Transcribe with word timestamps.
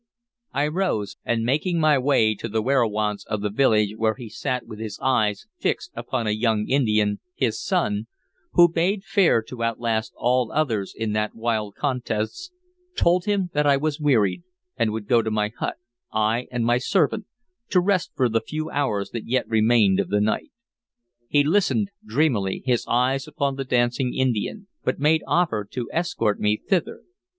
I 0.51 0.67
rose, 0.67 1.17
and 1.23 1.43
making 1.43 1.79
my 1.79 1.99
way 1.99 2.33
to 2.33 2.49
the 2.49 2.63
werowance 2.63 3.23
of 3.27 3.41
the 3.41 3.51
village 3.51 3.93
where 3.97 4.15
he 4.15 4.29
sat 4.29 4.65
with 4.65 4.79
his 4.79 4.97
eyes 4.99 5.45
fixed 5.59 5.91
upon 5.93 6.25
a 6.25 6.31
young 6.31 6.67
Indian, 6.67 7.19
his 7.35 7.63
son, 7.63 8.07
who 8.53 8.67
bade 8.67 9.03
fair 9.03 9.43
to 9.43 9.61
outlast 9.63 10.13
all 10.15 10.51
others 10.51 10.95
in 10.97 11.11
that 11.13 11.35
wild 11.35 11.75
contest, 11.75 12.51
told 12.97 13.25
him 13.25 13.51
that 13.53 13.67
I 13.67 13.77
was 13.77 13.99
wearied 13.99 14.41
and 14.75 14.89
would 14.91 15.07
go 15.07 15.21
to 15.21 15.29
my 15.29 15.49
hut, 15.59 15.75
I 16.11 16.47
and 16.49 16.65
my 16.65 16.79
servant, 16.79 17.27
to 17.69 17.79
rest 17.79 18.09
for 18.15 18.27
the 18.27 18.41
few 18.41 18.71
hours 18.71 19.11
that 19.11 19.27
yet 19.27 19.47
remained 19.47 19.99
of 19.99 20.09
the 20.09 20.19
night. 20.19 20.49
He 21.27 21.43
listened 21.43 21.91
dreamily, 22.03 22.63
his 22.65 22.87
eyes 22.87 23.27
upon 23.27 23.55
the 23.55 23.65
dancing 23.65 24.15
Indian, 24.15 24.67
but 24.83 24.97
made 24.97 25.21
offer 25.27 25.63
to 25.73 25.87
escort 25.93 26.39
me 26.39 26.57
thither. 26.57 27.01